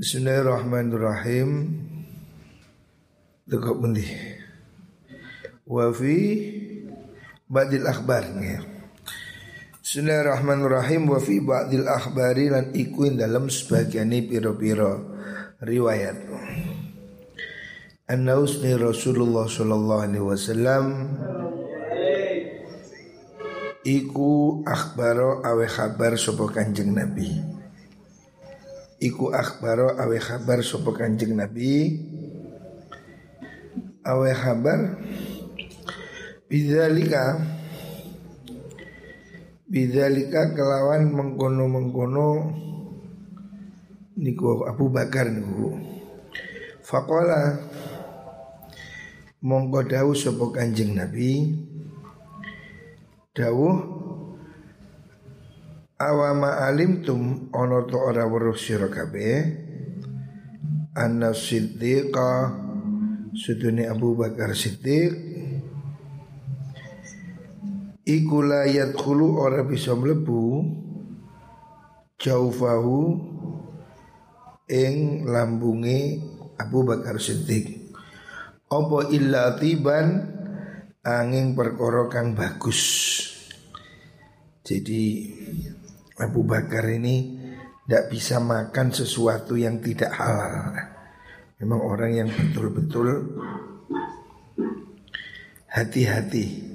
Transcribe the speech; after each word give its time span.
Bismillahirrahmanirrahim. 0.00 1.76
Tegak 3.44 3.76
bendi. 3.84 4.08
Wa 5.68 5.92
fi 5.92 6.16
ba'dil 7.44 7.84
akhbar. 7.84 8.32
Bismillahirrahmanirrahim 9.84 11.04
wa 11.04 11.20
fi 11.20 11.44
ba'dil 11.44 11.84
akhbari 11.84 12.48
lan 12.48 12.72
ikuin 12.72 13.20
dalam 13.20 13.52
sebagian 13.52 14.08
piro-piro 14.24 15.20
riwayat. 15.60 16.16
An-Nausni 18.08 18.80
Rasulullah 18.80 19.52
sallallahu 19.52 20.00
alaihi 20.00 20.24
wasallam 20.24 20.84
Iku 23.84 24.64
akhbaro 24.64 25.44
awe 25.44 25.66
khabar 25.68 26.16
sopo 26.16 26.48
kanjeng 26.48 26.96
Nabi 26.96 27.49
Iku 29.00 29.32
akhbaro 29.32 29.96
awe 29.96 30.18
khabar 30.20 30.60
sopo 30.60 30.92
kanjeng 30.92 31.32
Nabi. 31.32 31.96
Awe 34.04 34.28
khabar 34.36 35.00
Bidzalika 36.44 37.40
Bidzalika 39.72 40.52
kelawan 40.52 41.16
mengkono-mengkono 41.16 42.28
Niku 44.20 44.68
Abu 44.68 44.92
Bakar 44.92 45.32
niku. 45.32 45.80
Fakola 46.84 47.56
Mongko 49.40 49.80
dawu 49.88 50.12
sopo 50.12 50.52
kanjeng 50.52 50.92
Nabi. 50.92 51.56
Dawuh 53.32 53.99
awama 56.00 56.64
alimtum 56.64 57.52
ono 57.52 57.84
to 57.84 58.00
ora 58.00 58.24
weruh 58.24 58.56
sira 58.56 58.88
kabeh. 58.88 59.68
Anna 60.96 61.36
siddiqa 61.36 62.56
sudune 63.36 63.84
Abu 63.84 64.16
Bakar 64.16 64.56
Siddiq. 64.56 65.12
Iku 68.08 68.38
la 68.42 68.66
yadkhulu 68.66 69.38
ora 69.38 69.62
bisa 69.62 69.94
mlebu 69.94 70.66
jaufahu 72.18 72.98
ing 74.66 75.28
lambunge 75.28 76.18
Abu 76.58 76.82
Bakar 76.82 77.20
Siddiq. 77.20 77.92
Apa 78.72 79.12
illa 79.12 79.54
tiban? 79.60 80.38
Angin 81.00 81.56
perkara 81.56 82.12
kang 82.12 82.36
bagus. 82.36 82.82
Jadi 84.60 85.32
Abu 86.20 86.44
Bakar 86.44 86.84
ini 86.92 87.40
tidak 87.88 88.12
bisa 88.12 88.38
makan 88.38 88.94
sesuatu 88.94 89.58
yang 89.58 89.82
tidak 89.82 90.14
halal. 90.14 90.76
Memang 91.58 91.80
orang 91.82 92.12
yang 92.14 92.28
betul-betul 92.30 93.36
hati-hati 95.66 96.70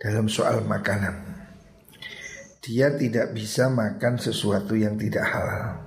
dalam 0.00 0.26
soal 0.26 0.66
makanan. 0.66 1.28
Dia 2.60 2.92
tidak 2.98 3.30
bisa 3.36 3.70
makan 3.70 4.18
sesuatu 4.18 4.74
yang 4.74 4.96
tidak 4.96 5.22
halal. 5.22 5.86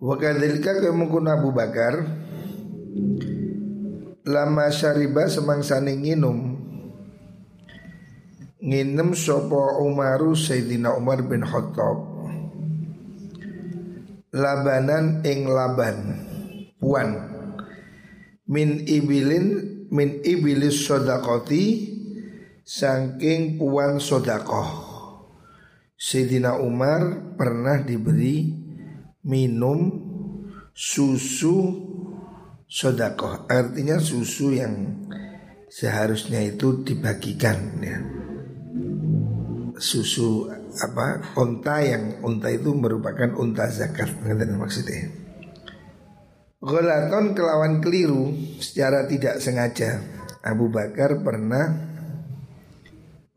Wakadilika 0.00 0.80
kemungkin 0.80 1.28
Abu 1.28 1.52
Bakar 1.52 2.00
lama 4.24 4.66
syariba 4.72 5.28
semangsane 5.28 5.92
nginum 5.92 6.49
nginem 8.60 9.16
sopo 9.16 9.80
Umaru 9.80 10.36
Sayyidina 10.36 10.92
Umar 10.92 11.24
bin 11.24 11.40
Khattab. 11.40 11.96
Labanan 14.30 15.24
ing 15.26 15.48
laban 15.48 15.96
puan. 16.76 17.08
Min 18.46 18.84
ibilin 18.86 19.46
min 19.90 20.22
ibilis 20.22 20.86
sodakoti 20.86 21.88
saking 22.62 23.56
puan 23.58 23.98
sodakoh. 23.98 24.88
Sayyidina 25.96 26.60
Umar 26.60 27.34
pernah 27.34 27.82
diberi 27.82 28.54
minum 29.24 29.88
susu 30.76 31.56
sodakoh. 32.68 33.50
Artinya 33.50 33.98
susu 33.98 34.54
yang 34.54 35.06
seharusnya 35.70 36.44
itu 36.44 36.82
dibagikan 36.82 37.58
ya 37.82 38.19
susu 39.80 40.46
apa 40.84 41.34
unta 41.40 41.80
yang 41.80 42.20
unta 42.20 42.52
itu 42.52 42.76
merupakan 42.76 43.32
unta 43.40 43.66
zakat. 43.72 44.12
Ngerti 44.20 44.54
maksudnya. 44.54 45.08
Golaton 46.60 47.32
kelawan 47.32 47.80
keliru 47.80 48.36
secara 48.60 49.08
tidak 49.08 49.40
sengaja. 49.40 50.04
Abu 50.44 50.68
Bakar 50.68 51.24
pernah 51.24 51.90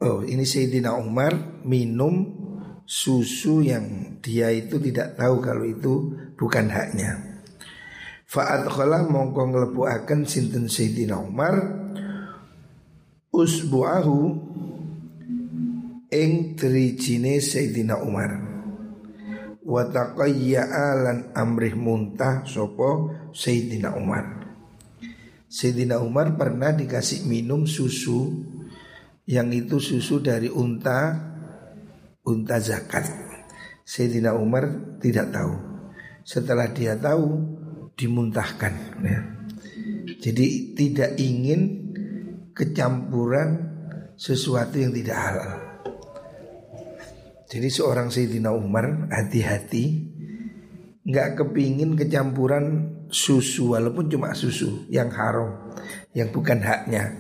Oh 0.04 0.20
ini 0.20 0.44
Sayyidina 0.44 1.00
Umar 1.00 1.64
minum 1.64 2.28
susu 2.84 3.64
yang 3.64 4.20
dia 4.20 4.52
itu 4.52 4.75
tidak 4.75 5.16
tahu 5.16 5.40
kalau 5.40 5.64
itu 5.64 6.12
bukan 6.36 6.68
haknya. 6.68 7.40
Fa'at 8.28 8.68
khala 8.68 9.08
mongko 9.08 9.48
nglepuaken 9.48 10.28
sinten 10.28 10.68
Sayyidina 10.68 11.16
Umar? 11.24 11.56
Usbu'ahu 13.31 14.20
ing 16.13 16.53
trijine 16.53 17.41
Sayyidina 17.41 17.97
Umar. 18.06 18.31
Wa 19.66 19.90
taqayya 19.90 20.69
lan 21.01 21.34
amrih 21.34 21.74
muntah 21.74 22.46
sopo 22.46 23.09
Sayyidina 23.34 23.97
Umar. 23.97 24.46
Sayyidina 25.50 25.97
Umar 25.97 26.38
pernah 26.38 26.69
dikasih 26.69 27.25
minum 27.25 27.66
susu 27.66 28.46
yang 29.25 29.50
itu 29.50 29.81
susu 29.81 30.22
dari 30.22 30.53
unta 30.53 31.18
unta 32.22 32.62
zakat. 32.62 33.09
Sayyidina 33.81 34.38
Umar 34.38 34.97
tidak 35.01 35.34
tahu. 35.34 35.53
Setelah 36.24 36.72
dia 36.72 36.95
tahu 36.95 37.59
dimuntahkan 37.94 38.74
ya. 39.06 39.19
jadi 40.18 40.47
tidak 40.74 41.12
ingin 41.22 41.94
kecampuran 42.57 43.69
sesuatu 44.18 44.81
yang 44.81 44.94
tidak 44.94 45.18
halal 45.18 45.73
jadi 47.53 47.69
seorang 47.69 48.09
Sayyidina 48.09 48.50
Umar 48.50 49.14
hati-hati. 49.14 50.09
Nggak 51.06 51.38
kepingin 51.38 51.94
kecampuran 51.94 52.66
susu 53.14 53.78
walaupun 53.78 54.09
cuma 54.09 54.34
susu 54.34 54.90
yang 54.90 55.14
haram 55.14 55.78
yang 56.18 56.34
bukan 56.34 56.66
haknya. 56.66 57.13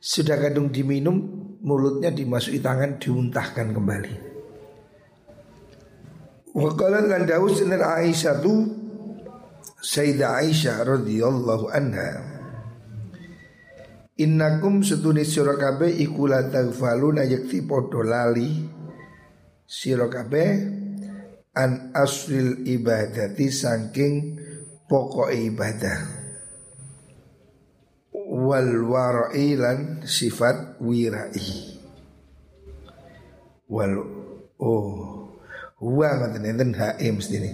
Sudah 0.00 0.40
kadung 0.40 0.72
diminum 0.72 1.20
mulutnya 1.60 2.08
dimasuki 2.08 2.64
tangan 2.64 2.96
diuntahkan 2.96 3.76
kembali. 3.76 4.14
Waqala 6.56 7.04
lan 7.04 7.28
Daud 7.28 7.60
Aisyah 7.60 8.40
tu 8.40 8.54
Sayyidah 9.76 10.40
Aisyah 10.40 10.88
radhiyallahu 10.88 11.68
anha 11.68 12.24
Innakum 14.16 14.80
setunis 14.80 15.36
la 15.36 16.48
taghfaluna 16.48 17.28
yakti 17.28 17.60
lali 18.08 18.75
sira 19.66 20.06
kabeh 20.06 20.50
an 21.58 21.90
asril 21.92 22.62
ibadati 22.62 23.50
saking 23.50 24.38
pokok 24.86 25.34
ibadah. 25.34 25.98
Wal 28.16 28.70
wara'i 28.86 29.58
lan 29.58 30.06
sifat 30.06 30.78
wirai. 30.78 31.74
Wal 33.66 33.92
oh 34.62 35.16
huwa 35.76 36.08
ngaten 36.16 36.44
enten 36.48 36.72
hae 36.72 37.12
mesti 37.12 37.36
ini 37.36 37.50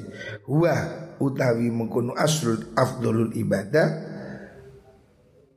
huwa 0.47 0.75
utawi 1.19 1.75
mengkono 1.75 2.15
asrul 2.15 2.71
afdalul 2.79 3.35
ibadah 3.35 3.89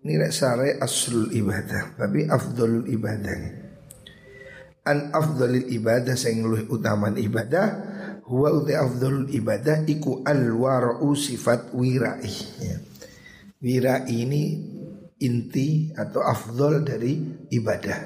ini 0.01 0.17
sare 0.33 0.81
asrul 0.81 1.29
ibadah 1.29 1.93
tapi 1.93 2.25
afdalul 2.25 2.89
ibadah 2.89 3.64
an 4.85 5.09
afdhalil 5.11 5.65
ibadah 5.65 6.13
sing 6.13 6.45
luwih 6.45 6.69
utaman 6.69 7.17
ibadah. 7.17 7.93
Huwa 8.25 8.49
uti 8.57 8.73
afdhalul 8.73 9.29
ibadah 9.29 9.85
iku 9.85 10.25
al 10.25 10.49
wara'u 10.49 11.13
sifat 11.13 11.73
wirai. 11.77 12.33
Ya. 12.61 12.77
wirai 13.61 14.09
ini 14.09 14.43
inti 15.21 15.93
atau 15.93 16.21
afdol 16.25 16.81
dari 16.85 17.21
ibadah. 17.53 17.99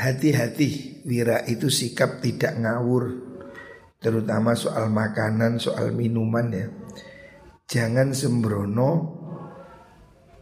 Hati-hati 0.00 1.02
wira 1.04 1.44
itu 1.44 1.68
sikap 1.68 2.24
tidak 2.24 2.56
ngawur. 2.56 3.30
Terutama 4.00 4.56
soal 4.56 4.88
makanan 4.88 5.60
soal 5.60 5.92
minuman 5.92 6.48
ya. 6.48 6.66
Jangan 7.68 8.16
sembrono 8.16 9.20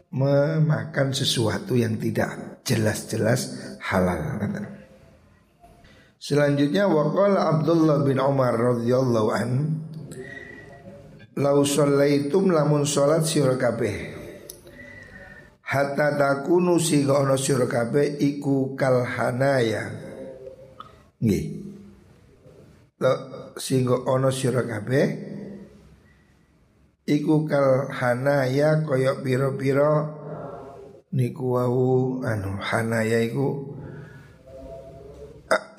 memakan 0.09 1.13
sesuatu 1.13 1.77
yang 1.77 2.01
tidak 2.01 2.63
jelas-jelas 2.65 3.77
halal 3.83 4.41
Selanjutnya 6.19 6.83
waqala 6.91 7.57
Abdullah 7.57 8.03
bin 8.03 8.19
Umar 8.19 8.51
radhiyallahu 8.59 9.29
an 9.31 9.49
Lau 11.39 11.63
sholaitum 11.63 12.51
lamun 12.51 12.83
sholat 12.83 13.23
sira 13.23 13.55
kabeh 13.55 14.19
Hatta 15.69 16.17
takunu 16.17 16.81
sing 16.81 17.05
ono 17.05 17.37
sira 17.37 17.69
kabeh 17.69 18.17
iku 18.17 18.73
kalhanaya. 18.73 19.85
Nggih. 21.21 21.45
Sing 23.53 23.85
ono 23.85 24.33
sira 24.33 24.65
kabeh 24.65 25.05
iku 27.05 27.45
kalhanaya 27.45 28.81
kaya 28.81 29.21
pira-pira 29.21 30.09
niku 31.13 31.53
wau 31.53 32.21
anu 32.25 32.57
hanaya 32.57 33.21
iku 33.21 33.77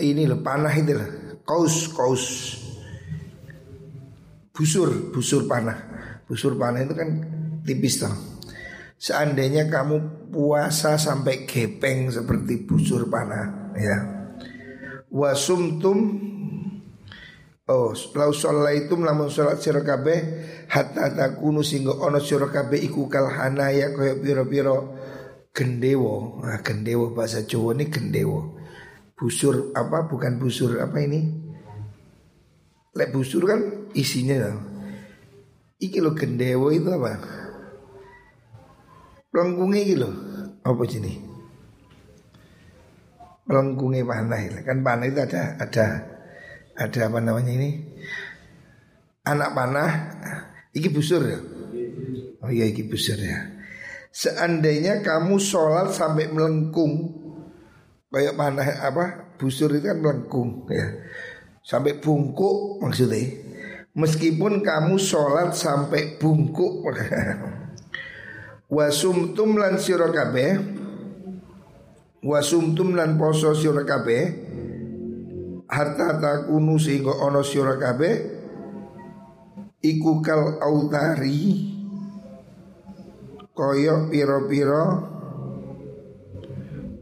ini 0.00 0.24
lho 0.24 0.40
panah 0.40 0.72
itu 0.72 0.96
lah 0.96 1.08
kaus 1.44 1.92
kaus 1.92 2.24
busur 4.50 5.12
busur 5.12 5.44
panah 5.44 5.78
busur 6.24 6.56
panah 6.56 6.80
itu 6.82 6.96
kan 6.96 7.08
tipis 7.62 8.00
toh 8.00 8.30
Seandainya 9.00 9.72
kamu 9.72 10.28
puasa 10.28 11.00
sampai 11.00 11.48
gepeng 11.48 12.12
seperti 12.12 12.68
busur 12.68 13.08
panah 13.08 13.72
ya. 13.72 13.96
Wasumtum 15.08 16.28
Oh, 17.70 17.94
lau 17.94 18.34
sholaitum 18.34 19.06
lamun 19.06 19.30
sholat 19.30 19.62
sira 19.62 19.78
hatta 19.86 21.04
takunu 21.14 21.62
singgo 21.62 22.02
ono 22.02 22.18
sira 22.18 22.50
kabeh 22.50 22.82
iku 22.82 23.06
kal 23.06 23.30
hanaya 23.30 23.94
kaya 23.94 24.18
pira-pira 24.18 24.74
gendewo. 25.54 26.42
Nah, 26.42 26.58
gendewo 26.66 27.14
bahasa 27.14 27.46
Jawa 27.46 27.78
ini 27.78 27.86
gendewo. 27.86 28.58
Busur 29.20 29.76
apa 29.76 30.08
bukan 30.08 30.40
busur 30.40 30.80
apa 30.80 30.96
ini? 31.04 31.28
Lek 32.96 33.12
busur 33.12 33.44
kan 33.44 33.92
isinya 33.92 34.48
Iki 35.76 36.00
lo 36.00 36.16
gendewo 36.16 36.72
itu 36.72 36.88
apa? 36.88 37.20
Pelengkunge 39.28 39.80
iki 39.84 39.94
lho, 40.00 40.10
apa 40.64 40.82
sini? 40.88 41.12
Pelengkunge 43.44 44.00
panah 44.08 44.40
kan 44.64 44.80
panah 44.80 45.06
itu 45.06 45.20
ada 45.20 45.60
ada 45.60 45.86
ada 46.80 47.00
apa 47.12 47.18
namanya 47.20 47.52
ini? 47.52 47.70
Anak 49.28 49.52
panah 49.52 49.90
iki 50.72 50.88
busur 50.88 51.22
ya. 51.28 51.40
Oh 52.40 52.48
iya 52.48 52.64
iki 52.64 52.88
busur 52.88 53.20
ya. 53.20 53.60
Seandainya 54.10 55.04
kamu 55.04 55.36
sholat 55.38 55.92
sampai 55.92 56.32
melengkung 56.32 57.20
kayak 58.10 58.34
panah 58.34 58.68
apa 58.90 59.04
busur 59.38 59.70
itu 59.70 59.86
kan 59.86 60.02
melengkung 60.02 60.66
ya. 60.66 60.86
Sampai 61.62 62.02
bungkuk 62.02 62.82
maksudnya. 62.82 63.22
Meskipun 63.94 64.62
kamu 64.62 64.98
sholat 64.98 65.54
sampai 65.54 66.18
bungkuk. 66.18 66.86
Wasumtum 68.74 69.58
lan 69.58 69.78
sira 69.78 70.10
kabeh. 70.10 70.58
Wasumtum 72.22 72.94
lan 72.98 73.18
poso 73.18 73.54
sira 73.54 73.82
kabeh. 73.86 74.50
Hatta 75.70 76.18
takunu 76.18 76.78
sehingga 76.78 77.14
ono 77.22 77.42
sira 77.46 77.78
kabeh. 77.78 78.14
Iku 79.82 80.22
kal 80.22 80.58
autari. 80.58 81.70
Koyo 83.50 84.08
piro-piro 84.08 84.84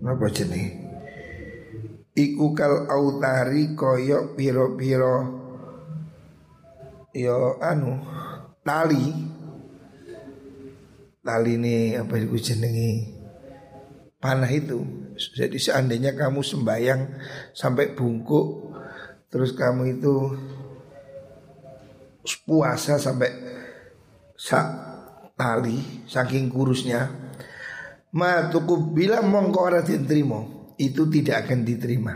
Napa 0.02 0.26
jenis 0.32 0.87
Iku 2.18 2.50
kal 2.50 2.90
autari 2.90 3.78
koyo 3.78 4.34
piro-piro 4.34 5.38
Yo 7.14 7.54
anu 7.62 8.02
Tali. 8.66 9.06
Tali 11.22 11.52
ini 11.54 11.94
apa 11.94 12.14
itu 12.18 12.36
jenengi? 12.42 13.14
Panah 14.18 14.50
itu. 14.50 14.82
Jadi 15.14 15.62
seandainya 15.62 16.18
kamu 16.18 16.42
sembayang 16.42 17.00
sampai 17.54 17.94
bungkuk 17.94 18.74
terus 19.28 19.52
kamu 19.52 19.98
itu 19.98 20.14
puasa 22.48 22.96
sampai 22.96 23.28
sak 24.36 24.66
tali 25.36 26.04
saking 26.08 26.48
kurusnya 26.48 27.08
ma 28.12 28.48
tukup 28.48 28.92
bila 28.92 29.20
mongko 29.20 29.60
ora 29.60 29.80
diterima 29.84 30.57
itu 30.78 31.10
tidak 31.10 31.46
akan 31.46 31.66
diterima. 31.66 32.14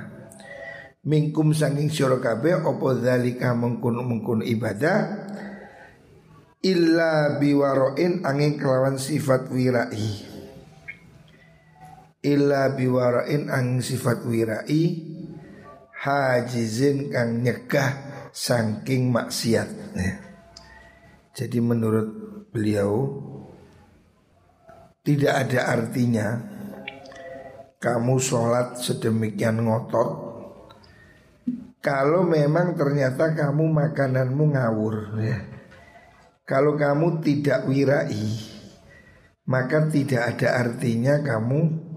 Mingkum 1.03 1.51
saking 1.51 1.91
sira 1.91 2.23
kabeh 2.23 2.63
apa 2.63 2.89
zalika 3.03 3.51
mengkun 3.59 3.99
mengkun 4.07 4.41
ibadah? 4.47 5.29
Illa 6.63 7.43
biwaroin 7.43 8.23
angin 8.23 8.55
kelawan 8.55 8.95
sifat 8.95 9.51
wirai. 9.51 10.31
Illa 12.23 12.71
biwaroin 12.71 13.51
angin 13.51 13.83
sifat 13.83 14.23
wirai 14.23 14.83
hajizin 16.03 17.11
kang 17.11 17.43
nyegah 17.43 17.91
saking 18.31 19.11
maksiat. 19.11 19.69
Ya. 19.99 20.15
jadi 21.35 21.59
menurut 21.59 22.09
beliau 22.55 23.11
tidak 25.03 25.35
ada 25.35 25.61
artinya 25.67 26.52
kamu 27.83 28.15
sholat 28.23 28.79
sedemikian 28.79 29.67
ngotot. 29.67 30.31
Kalau 31.83 32.23
memang 32.23 32.79
ternyata 32.79 33.35
kamu 33.35 33.67
makananmu 33.75 34.55
ngawur 34.55 35.19
ya. 35.19 35.39
Kalau 36.47 36.79
kamu 36.79 37.23
tidak 37.23 37.67
wirai 37.71 38.27
Maka 39.47 39.91
tidak 39.91 40.37
ada 40.37 40.63
artinya 40.63 41.19
kamu 41.23 41.91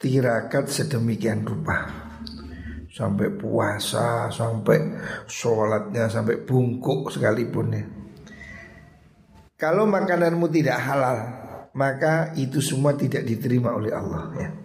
Tirakat 0.00 0.72
sedemikian 0.72 1.44
rupa. 1.44 1.88
Sampai 2.88 3.32
puasa 3.36 4.32
Sampai 4.32 4.96
sholatnya 5.28 6.08
Sampai 6.08 6.40
bungkuk 6.40 7.12
sekalipun 7.12 7.68
ya. 7.72 7.84
Kalau 9.60 9.84
makananmu 9.84 10.48
tidak 10.48 10.80
halal 10.80 11.18
Maka 11.76 12.32
itu 12.36 12.64
semua 12.64 12.96
tidak 12.96 13.28
diterima 13.28 13.76
oleh 13.76 13.92
Allah 13.92 14.24
ya 14.36 14.61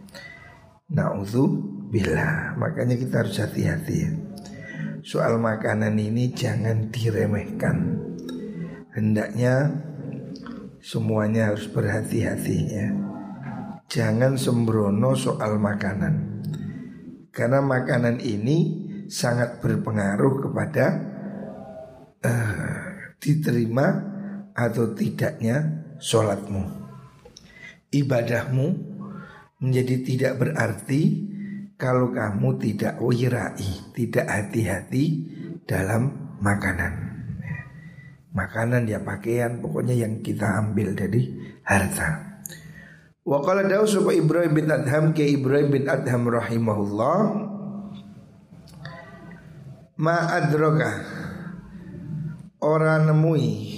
bila 1.87 2.55
Makanya 2.55 2.95
kita 2.95 3.23
harus 3.23 3.37
hati-hati 3.39 3.95
ya 4.01 4.11
Soal 5.03 5.39
makanan 5.39 5.95
ini 5.99 6.31
jangan 6.35 6.91
diremehkan 6.91 8.07
hendaknya 8.97 9.69
semuanya 10.81 11.53
harus 11.53 11.69
berhati-hati 11.69 12.57
ya. 12.65 12.87
Jangan 13.87 14.35
sembrono 14.35 15.13
soal 15.13 15.61
makanan. 15.61 16.43
Karena 17.31 17.61
makanan 17.61 18.19
ini 18.19 18.57
sangat 19.07 19.61
berpengaruh 19.61 20.49
kepada 20.49 20.85
uh, 22.25 23.13
diterima 23.21 23.87
atau 24.57 24.91
tidaknya 24.91 25.85
sholatmu. 26.01 26.65
Ibadahmu 27.93 28.96
menjadi 29.61 29.95
tidak 30.05 30.33
berarti 30.37 31.01
kalau 31.77 32.09
kamu 32.09 32.57
tidak 32.57 32.97
wirai, 32.97 33.93
tidak 33.93 34.25
hati-hati 34.25 35.05
dalam 35.65 36.33
makanan. 36.41 36.93
Makanan 38.33 38.85
ya 38.85 39.01
pakaian 39.01 39.61
pokoknya 39.61 39.97
yang 39.97 40.21
kita 40.21 40.61
ambil 40.61 40.93
dari 40.93 41.33
harta. 41.65 42.41
Wa 43.27 43.41
qala 43.43 43.65
dawu 43.65 43.85
sapa 43.85 44.13
Ibrahim 44.13 44.53
bin 44.55 44.67
Adham 44.69 45.11
ke 45.11 45.25
Ibrahim 45.25 45.69
bin 45.73 45.85
Adham 45.89 46.29
rahimahullah 46.29 47.17
ma 49.97 50.17
adroka 50.37 50.91
ora 52.61 53.01
nemui 53.01 53.75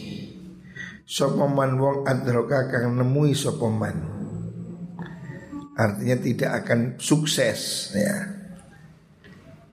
sapa 1.07 1.47
man 1.47 1.79
wong 1.79 1.97
adroka 2.05 2.67
kang 2.67 2.93
nemui 2.99 3.31
sapa 3.31 3.65
man 3.71 3.97
artinya 5.79 6.19
tidak 6.19 6.51
akan 6.65 6.79
sukses 6.99 7.91
ya. 7.95 8.35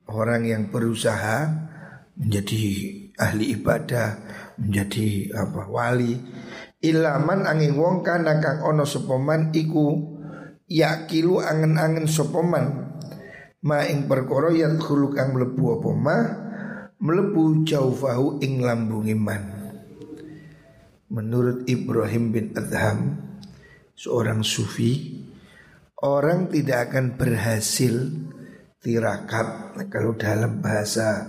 Orang 0.07 0.47
yang 0.47 0.71
berusaha 0.71 1.51
menjadi 2.15 2.63
ahli 3.19 3.59
ibadah 3.59 4.09
menjadi 4.61 5.35
apa 5.37 5.67
wali 5.69 6.17
ilaman 6.81 7.49
angin 7.49 7.77
wong 7.77 8.05
kana 8.05 8.39
ono 8.63 8.85
sopoman 8.85 9.53
iku 9.53 10.17
yakilu 10.69 11.41
angen-angen 11.41 12.09
sopoman 12.09 12.95
ma 13.65 13.85
ing 13.89 14.07
perkara 14.07 14.53
yadkhulu 14.53 15.13
kang 15.13 15.33
mlebu 15.35 15.81
apa 15.81 15.91
ma 15.93 16.19
mlebu 17.01 17.65
jaufahu 17.65 18.41
ing 18.45 18.65
lambung 18.65 19.09
iman 19.09 19.43
menurut 21.13 21.65
Ibrahim 21.69 22.33
bin 22.33 22.47
Adham 22.57 23.17
seorang 23.97 24.45
sufi 24.45 25.25
orang 26.03 26.53
tidak 26.53 26.93
akan 26.93 27.17
berhasil 27.17 27.95
tirakat 28.83 29.79
kalau 29.89 30.13
dalam 30.19 30.61
bahasa 30.61 31.25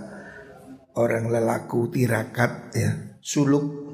orang 0.98 1.30
lelaku 1.32 1.88
tirakat 1.88 2.72
ya 2.76 2.90
suluk 3.22 3.88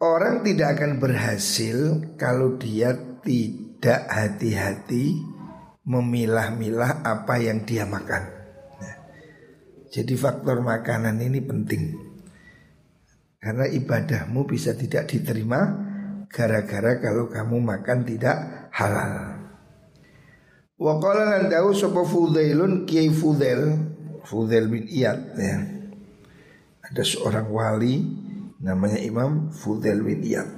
Orang 0.00 0.40
tidak 0.40 0.80
akan 0.80 0.96
berhasil 0.96 1.76
kalau 2.16 2.56
dia 2.56 2.96
tidak 3.20 4.08
hati-hati 4.08 5.12
memilah-milah 5.84 7.04
apa 7.04 7.36
yang 7.36 7.68
dia 7.68 7.84
makan. 7.84 8.24
Nah, 8.80 8.96
jadi 9.92 10.14
faktor 10.16 10.64
makanan 10.64 11.20
ini 11.20 11.44
penting. 11.44 12.00
Karena 13.36 13.68
ibadahmu 13.68 14.48
bisa 14.48 14.72
tidak 14.72 15.04
diterima 15.12 15.68
gara-gara 16.32 16.96
kalau 16.96 17.28
kamu 17.28 17.60
makan 17.60 18.00
tidak 18.08 18.36
halal. 18.74 19.36
Wa 20.80 20.96
qala 20.96 21.36
lan 21.36 21.52
dawu 21.52 21.76
sapa 21.76 22.02
Fudailun 22.06 22.88
Kiai 22.88 23.12
Fudail 23.12 23.76
Fudail 24.24 24.66
bin 24.68 24.88
Iyad 24.88 25.20
ya. 25.36 25.56
Ada 26.80 27.02
seorang 27.04 27.52
wali 27.52 28.00
namanya 28.64 28.98
Imam 29.00 29.52
Fudail 29.52 30.00
bin 30.00 30.24
Iyad. 30.24 30.48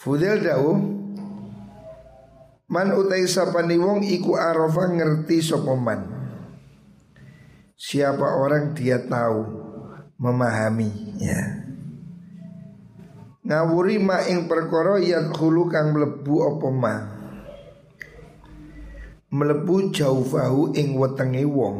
Fudail 0.00 0.40
dawu 0.40 0.72
Man 2.64 2.96
utai 2.96 3.28
sapani 3.28 3.76
wong 3.76 4.02
iku 4.08 4.40
arafa 4.40 4.88
ngerti 4.88 5.44
sapa 5.44 5.76
man. 5.76 6.00
Siapa 7.76 8.24
orang 8.40 8.72
dia 8.72 8.98
tahu 9.04 9.44
memahami 10.16 11.20
ya. 11.20 11.63
Ngawuri 13.44 14.00
ma 14.00 14.24
ing 14.24 14.48
perkara 14.48 14.96
yadkhulu 14.96 15.68
kang 15.68 15.92
mlebu 15.92 16.34
apa 16.48 16.68
ma 16.72 16.94
melebu 19.34 19.90
jauh 19.90 20.22
fahu 20.22 20.72
ing 20.78 20.94
wetenge 20.94 21.42
wong. 21.44 21.78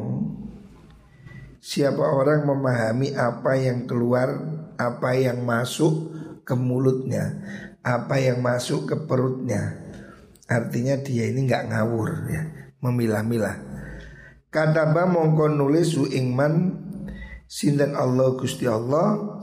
Siapa 1.64 2.04
orang 2.04 2.44
memahami 2.44 3.16
apa 3.16 3.56
yang 3.56 3.88
keluar 3.88 4.36
Apa 4.76 5.16
yang 5.16 5.48
masuk 5.48 6.12
ke 6.44 6.52
mulutnya 6.52 7.40
Apa 7.80 8.20
yang 8.20 8.44
masuk 8.44 8.84
ke 8.84 8.96
perutnya. 9.08 9.80
Artinya 10.44 11.00
dia 11.00 11.32
ini 11.32 11.48
nggak 11.48 11.72
ngawur 11.72 12.28
ya. 12.28 12.42
Memilah-milah. 12.84 13.56
Kadaba 14.52 15.08
mongko 15.08 15.56
nulis 15.56 15.96
su 15.96 16.04
ingman 16.04 16.84
Sindan 17.48 17.96
Allah 17.96 18.36
Gusti 18.36 18.68
Allah 18.68 19.33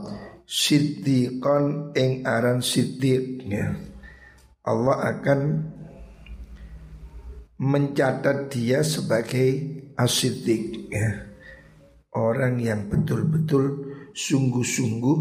Siddiqon 0.51 1.95
ing 1.95 2.27
aran 2.27 2.59
siddiq 2.59 3.47
ya. 3.47 3.71
Allah 4.67 5.15
akan 5.15 5.39
mencatat 7.55 8.51
dia 8.51 8.83
sebagai 8.83 9.47
asidik 9.95 10.91
ya. 10.91 11.31
Orang 12.11 12.59
yang 12.59 12.91
betul-betul 12.91 13.95
sungguh-sungguh 14.11 15.19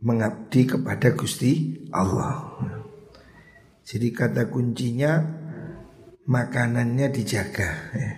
mengabdi 0.00 0.64
kepada 0.64 1.12
Gusti 1.12 1.84
Allah. 1.92 2.56
Jadi 3.84 4.08
kata 4.16 4.48
kuncinya 4.48 5.20
makanannya 6.24 7.12
dijaga 7.12 7.70
ya. 7.92 8.10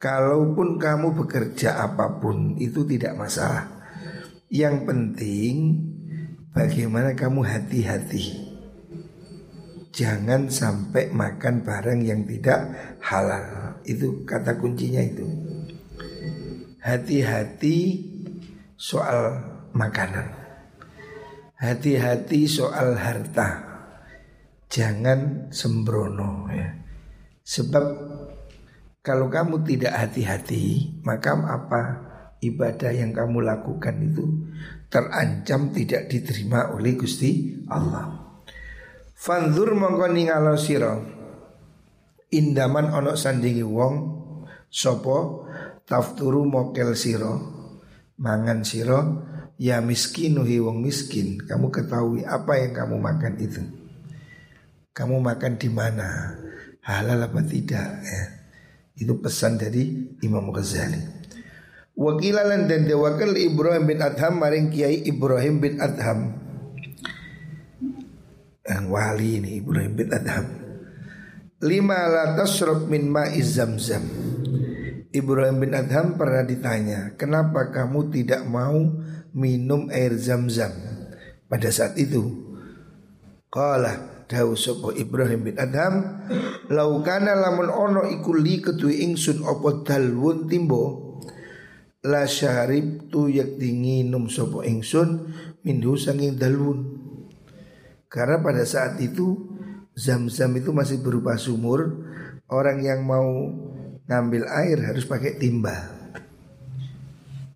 Kalaupun 0.00 0.80
kamu 0.80 1.12
bekerja 1.12 1.84
apa 1.84 2.16
pun 2.16 2.56
itu 2.56 2.88
tidak 2.88 3.12
masalah. 3.12 3.77
Yang 4.48 4.76
penting 4.88 5.54
bagaimana 6.56 7.12
kamu 7.12 7.44
hati-hati. 7.44 8.48
Jangan 9.92 10.48
sampai 10.48 11.12
makan 11.12 11.60
barang 11.60 12.00
yang 12.00 12.24
tidak 12.24 12.72
halal. 13.04 13.76
Itu 13.84 14.24
kata 14.24 14.56
kuncinya 14.56 15.04
itu. 15.04 15.28
Hati-hati 16.80 17.76
soal 18.80 19.36
makanan. 19.76 20.32
Hati-hati 21.60 22.48
soal 22.48 22.96
harta. 22.96 23.68
Jangan 24.72 25.52
sembrono 25.52 26.48
ya. 26.48 26.72
Sebab 27.44 27.84
kalau 29.04 29.28
kamu 29.28 29.60
tidak 29.68 29.92
hati-hati, 29.92 30.96
maka 31.04 31.36
apa 31.36 32.07
ibadah 32.38 32.94
yang 32.94 33.10
kamu 33.10 33.42
lakukan 33.42 33.96
itu 34.02 34.24
terancam 34.86 35.74
tidak 35.74 36.06
diterima 36.08 36.72
oleh 36.74 36.94
Gusti 36.94 37.62
Allah. 37.68 38.38
Fanzur 39.18 39.74
mongko 39.74 40.06
ningalo 40.10 40.54
sira. 40.54 40.94
Indaman 42.28 42.92
onok 42.92 43.16
sandingi 43.16 43.64
wong 43.64 43.94
Sopo 44.68 45.48
tafturu 45.88 46.44
mokel 46.44 46.92
siro 46.92 47.40
Mangan 48.20 48.60
siro 48.68 49.00
Ya 49.58 49.82
miskinuhi 49.82 50.62
wong 50.62 50.86
miskin. 50.86 51.42
Kamu 51.42 51.74
ketahui 51.74 52.22
apa 52.22 52.62
yang 52.62 52.78
kamu 52.78 52.96
makan 53.02 53.34
itu. 53.42 53.58
Kamu 54.94 55.18
makan 55.18 55.58
di 55.58 55.66
mana? 55.66 56.38
Halal 56.86 57.26
apa 57.26 57.42
tidak? 57.42 57.90
Ya. 58.06 58.22
Itu 58.94 59.18
pesan 59.18 59.58
dari 59.58 60.14
Imam 60.22 60.54
Ghazali 60.54 61.17
Wakilalan 61.98 62.70
dan 62.70 62.86
dewakil 62.86 63.34
Ibrahim 63.34 63.90
bin 63.90 63.98
Adham 63.98 64.38
Maring 64.38 64.70
Kiai 64.70 65.02
Ibrahim 65.02 65.58
bin 65.58 65.82
Adham. 65.82 66.30
Yang 68.62 68.86
wali 68.86 69.42
ini 69.42 69.58
Ibrahim 69.58 69.98
bin 69.98 70.14
Adham. 70.14 70.46
Lima 71.58 72.06
la 72.06 72.38
tasrab 72.38 72.86
min 72.86 73.10
ma'iz 73.10 73.58
zamzam. 73.58 74.06
Ibrahim 75.10 75.58
bin 75.58 75.74
Adham 75.74 76.14
pernah 76.14 76.46
ditanya 76.46 77.18
kenapa 77.18 77.74
kamu 77.74 78.14
tidak 78.14 78.46
mau 78.46 78.78
minum 79.34 79.90
air 79.90 80.14
zam-zam? 80.14 80.70
Pada 81.50 81.66
saat 81.74 81.98
itu 81.98 82.46
Qala 83.50 84.22
dawu 84.28 84.54
sapa 84.54 84.94
Ibrahim 84.94 85.50
bin 85.50 85.56
Adham 85.58 86.22
laukana 86.68 87.32
lamun 87.34 87.72
ono 87.72 88.06
iku 88.06 88.36
li 88.36 88.62
ketui 88.62 89.02
ingsun 89.02 89.42
opo 89.42 89.82
dalwun 89.82 90.44
timbo 90.46 91.07
la 92.04 92.28
syarib 92.28 93.10
tu 93.10 93.26
yak 93.26 93.58
dinginum 93.58 94.30
sapa 94.30 94.66
ingsun 94.66 95.32
minhu 95.64 95.98
sanging 95.98 96.38
dalwun. 96.38 96.98
Karena 98.08 98.40
pada 98.40 98.64
saat 98.64 98.96
itu 99.02 99.56
zam-zam 99.98 100.54
itu 100.56 100.72
masih 100.72 101.02
berupa 101.02 101.36
sumur 101.36 102.08
Orang 102.48 102.80
yang 102.80 103.04
mau 103.04 103.28
ngambil 104.08 104.48
air 104.48 104.80
harus 104.80 105.04
pakai 105.04 105.36
timba. 105.36 106.00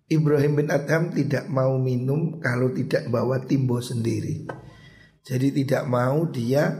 Ibrahim 0.05 0.61
bin 0.61 0.69
Adham 0.69 1.09
tidak 1.09 1.49
mau 1.49 1.81
minum 1.81 2.37
kalau 2.37 2.69
tidak 2.69 3.09
bawa 3.09 3.41
timbo 3.41 3.81
sendiri. 3.81 4.45
Jadi 5.25 5.49
tidak 5.49 5.89
mau 5.89 6.29
dia 6.29 6.77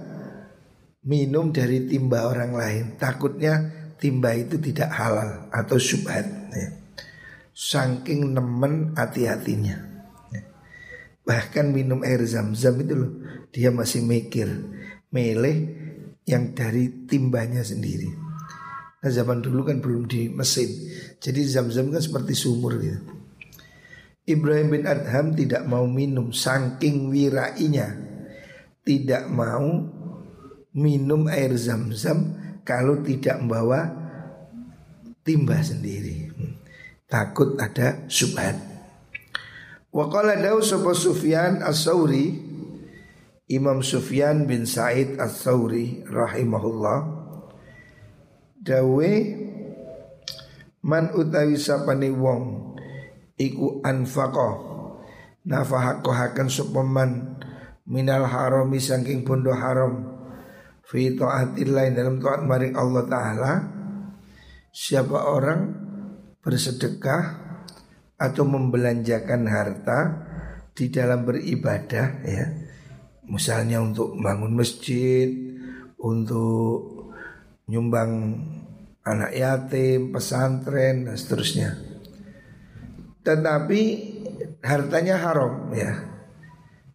minum 1.01 1.49
dari 1.49 1.89
timba 1.89 2.29
orang 2.29 2.53
lain. 2.53 2.85
Takutnya 3.01 3.65
timba 3.97 4.37
itu 4.37 4.61
tidak 4.61 4.93
halal 4.93 5.49
atau 5.49 5.81
subhat 5.81 6.53
ya. 6.53 6.82
Saking 7.53 8.33
nemen 8.33 8.97
hati-hatinya. 8.97 9.93
Bahkan 11.23 11.71
minum 11.71 12.03
air 12.03 12.19
zam-zam 12.27 12.75
itu 12.83 12.99
loh 12.99 13.11
Dia 13.55 13.71
masih 13.71 14.03
mikir 14.03 14.51
Meleh 15.13 15.57
yang 16.25 16.55
dari 16.57 17.05
timbanya 17.05 17.61
sendiri. 17.61 18.09
Nah 19.03 19.11
zaman 19.11 19.43
dulu 19.43 19.67
kan 19.67 19.83
belum 19.83 20.07
di 20.07 20.31
mesin. 20.31 20.71
Jadi 21.19 21.43
zam-zam 21.43 21.91
kan 21.91 21.99
seperti 21.99 22.33
sumur 22.33 22.79
gitu. 22.79 23.03
Ibrahim 24.23 24.71
bin 24.71 24.83
Adham 24.87 25.35
tidak 25.35 25.67
mau 25.67 25.83
minum 25.83 26.31
Saking 26.31 27.11
wirainya. 27.11 27.91
Tidak 28.81 29.27
mau 29.29 29.83
minum 30.73 31.29
air 31.29 31.53
zam-zam 31.55 32.35
Kalau 32.63 33.03
tidak 33.03 33.43
membawa 33.43 33.91
timba 35.27 35.59
sendiri 35.59 36.31
Takut 37.13 37.53
ada 37.61 38.09
subhat. 38.09 38.57
Wa 39.93 40.09
qala 40.09 40.33
daw 40.41 40.57
sapa 40.65 40.97
Sufyan 40.97 41.61
As-Sauri 41.61 42.41
Imam 43.53 43.85
Sufyan 43.85 44.49
bin 44.49 44.65
Said 44.65 45.21
As-Sauri 45.21 46.01
rahimahullah. 46.09 46.99
Dawe 48.65 49.13
man 50.81 51.13
utawi 51.13 51.53
sapane 51.53 52.09
wong 52.09 52.73
iku 53.37 53.85
anfaqa 53.85 54.49
nafahakohaken 55.45 56.49
sapa 56.49 56.81
man 56.81 57.37
minal 57.85 58.25
harami 58.25 58.81
saking 58.81 59.21
bondo 59.21 59.53
haram 59.53 60.17
fi 60.81 61.13
taatillah 61.13 61.93
dalam 61.93 62.17
taat 62.17 62.41
maring 62.41 62.73
Allah 62.73 63.05
taala 63.05 63.53
siapa 64.73 65.29
orang 65.29 65.82
bersedekah 66.43 67.23
atau 68.19 68.43
membelanjakan 68.43 69.47
harta 69.47 69.99
di 70.75 70.91
dalam 70.91 71.23
beribadah 71.23 72.07
ya. 72.27 72.45
Misalnya 73.23 73.79
untuk 73.79 74.19
bangun 74.19 74.51
masjid, 74.51 75.31
untuk 76.03 77.07
nyumbang 77.71 78.35
anak 79.07 79.31
yatim, 79.31 80.11
pesantren 80.11 81.07
dan 81.07 81.15
seterusnya. 81.15 81.79
Tetapi 83.23 83.81
hartanya 84.59 85.23
haram 85.23 85.71
ya. 85.71 86.11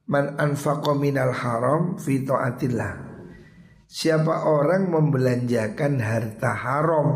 Man 0.08 0.40
anfaqa 0.40 0.96
haram 1.36 2.00
fi 2.00 2.24
taatillah 2.24 3.08
Siapa 3.88 4.44
orang 4.44 4.92
membelanjakan 4.92 6.00
harta 6.00 6.52
haram 6.52 7.08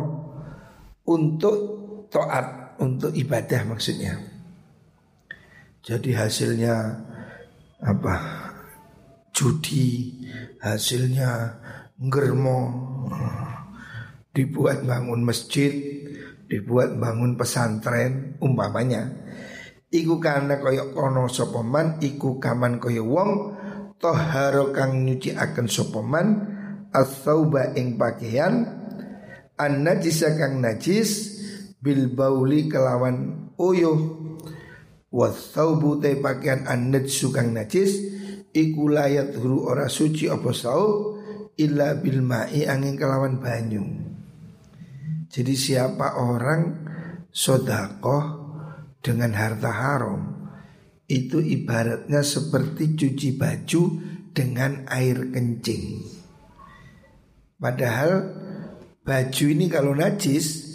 untuk 1.04 1.81
taat, 2.12 2.76
untuk 2.82 3.14
ibadah 3.16 3.64
maksudnya. 3.64 4.20
Jadi 5.82 6.14
hasilnya 6.14 6.74
apa? 7.82 8.14
Judi, 9.32 10.20
hasilnya 10.60 11.56
ngermo, 11.96 12.60
dibuat 14.30 14.84
bangun 14.84 15.24
masjid, 15.24 15.72
dibuat 16.46 17.00
bangun 17.00 17.34
pesantren 17.40 18.36
umpamanya. 18.44 19.08
Iku 19.88 20.20
karena 20.20 20.60
koyok 20.60 20.92
kono 20.92 21.28
sopoman, 21.32 21.96
iku 22.00 22.36
kaman 22.36 22.76
koyok 22.76 23.08
wong 23.08 23.30
toharo 24.02 24.74
kang 24.74 25.06
nyuci 25.06 25.32
akan 25.32 25.66
sopoman 25.70 26.26
as-sauba 26.92 27.72
ing 27.78 27.96
pakaian 27.96 28.66
an 29.56 29.72
najisa 29.86 30.34
kang 30.36 30.60
najis 30.60 31.31
bil 31.82 32.14
bauli 32.14 32.70
kelawan 32.70 33.50
uyuh. 33.58 34.22
Wasaubu 35.12 36.00
te 36.00 36.16
pakaian 36.16 36.64
an 36.64 36.94
najsu 36.94 37.34
kang 37.34 37.52
najis. 37.52 38.14
Iku 38.54 38.88
layat 38.88 39.36
huru 39.36 39.68
ora 39.68 39.90
suci 39.90 40.30
apa 40.30 40.52
saub 40.54 41.20
illa 41.58 41.98
bil 41.98 42.24
ma'i 42.24 42.64
angin 42.64 42.96
kelawan 42.96 43.42
banyu. 43.42 43.84
Jadi 45.32 45.54
siapa 45.56 46.20
orang 46.20 46.62
sodakoh 47.32 48.24
dengan 49.00 49.32
harta 49.32 49.72
haram 49.72 50.20
itu 51.08 51.40
ibaratnya 51.40 52.20
seperti 52.20 52.96
cuci 52.96 53.28
baju 53.36 53.82
dengan 54.32 54.84
air 54.88 55.32
kencing. 55.32 56.04
Padahal 57.56 58.12
baju 59.00 59.44
ini 59.48 59.66
kalau 59.72 59.96
najis 59.96 60.71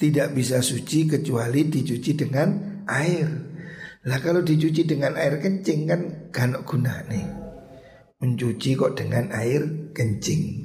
tidak 0.00 0.32
bisa 0.32 0.64
suci 0.64 1.04
kecuali 1.04 1.68
dicuci 1.68 2.16
dengan 2.16 2.80
air. 2.88 3.28
Lah 4.08 4.16
kalau 4.24 4.40
dicuci 4.40 4.88
dengan 4.88 5.12
air 5.20 5.36
kencing 5.36 5.80
kan 5.84 6.00
gak 6.32 6.64
guna 6.64 7.04
nih. 7.04 7.28
Mencuci 8.24 8.80
kok 8.80 8.96
dengan 8.96 9.28
air 9.36 9.92
kencing. 9.92 10.64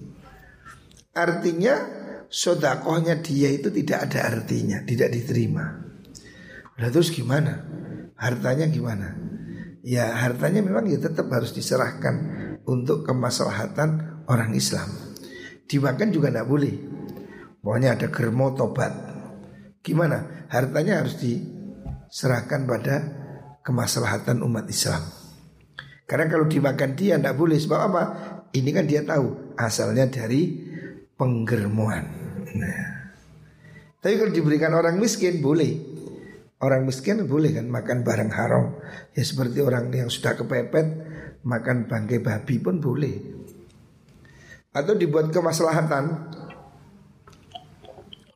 Artinya 1.12 1.76
sodakohnya 2.32 3.20
dia 3.20 3.52
itu 3.52 3.68
tidak 3.72 4.08
ada 4.08 4.32
artinya, 4.32 4.80
tidak 4.88 5.12
diterima. 5.12 5.84
Lah 6.80 6.90
terus 6.92 7.12
gimana? 7.12 7.60
Hartanya 8.16 8.72
gimana? 8.72 9.20
Ya 9.84 10.16
hartanya 10.16 10.64
memang 10.64 10.88
ya 10.88 11.00
tetap 11.00 11.28
harus 11.28 11.52
diserahkan 11.52 12.16
untuk 12.64 13.04
kemaslahatan 13.04 14.24
orang 14.32 14.56
Islam. 14.56 14.88
Dimakan 15.68 16.10
juga 16.16 16.32
tidak 16.32 16.48
boleh 16.48 16.76
Pokoknya 17.66 17.98
ada 17.98 18.14
germo 18.14 18.54
tobat 18.54 19.15
Gimana? 19.86 20.50
Hartanya 20.50 21.06
harus 21.06 21.22
diserahkan 21.22 22.66
pada 22.66 22.96
kemaslahatan 23.62 24.42
umat 24.42 24.66
Islam 24.66 25.06
Karena 26.10 26.26
kalau 26.26 26.50
dimakan 26.50 26.98
dia 26.98 27.22
tidak 27.22 27.38
boleh 27.38 27.62
Sebab 27.62 27.80
apa? 27.94 28.04
Ini 28.50 28.70
kan 28.74 28.90
dia 28.90 29.06
tahu 29.06 29.54
Asalnya 29.54 30.10
dari 30.10 30.66
penggermuan 31.14 32.04
nah. 32.58 33.14
Tapi 34.02 34.14
kalau 34.18 34.34
diberikan 34.34 34.74
orang 34.74 34.98
miskin 34.98 35.38
boleh 35.38 35.78
Orang 36.66 36.90
miskin 36.90 37.22
boleh 37.30 37.54
kan 37.54 37.70
makan 37.70 38.02
barang 38.02 38.32
haram 38.34 38.74
Ya 39.14 39.22
seperti 39.22 39.62
orang 39.62 39.94
yang 39.94 40.10
sudah 40.10 40.34
kepepet 40.34 40.88
Makan 41.46 41.86
bangkai 41.86 42.26
babi 42.26 42.58
pun 42.58 42.82
boleh 42.82 43.36
atau 44.76 44.92
dibuat 44.92 45.32
kemaslahatan 45.32 46.36